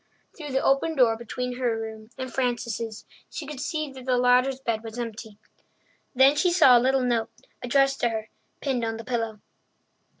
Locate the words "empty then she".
4.97-6.51